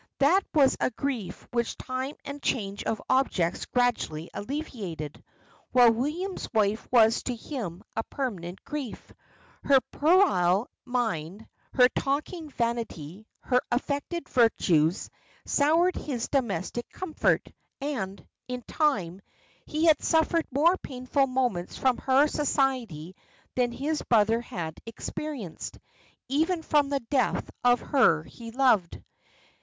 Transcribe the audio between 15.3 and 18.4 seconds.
soured his domestic comfort, and,